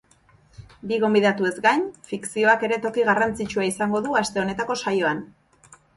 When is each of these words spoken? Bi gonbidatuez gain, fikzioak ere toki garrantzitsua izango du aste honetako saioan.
Bi 0.91 0.97
gonbidatuez 1.01 1.51
gain, 1.65 1.83
fikzioak 2.11 2.65
ere 2.69 2.79
toki 2.87 3.05
garrantzitsua 3.11 3.69
izango 3.73 4.03
du 4.07 4.17
aste 4.23 4.43
honetako 4.45 4.79
saioan. 4.85 5.21